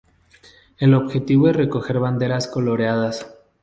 [0.79, 3.27] El objetivo es recoger banderas coloreadas.